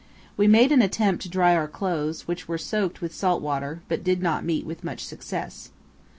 [0.35, 4.03] We made an attempt to dry our clothes, which were soaked with salt water, but
[4.03, 5.69] did not meet with much success.